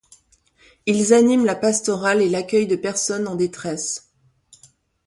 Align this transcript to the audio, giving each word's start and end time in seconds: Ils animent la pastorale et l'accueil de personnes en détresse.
Ils 0.87 1.13
animent 1.13 1.45
la 1.45 1.53
pastorale 1.55 2.23
et 2.23 2.29
l'accueil 2.29 2.65
de 2.65 2.75
personnes 2.75 3.27
en 3.27 3.35
détresse. 3.35 4.09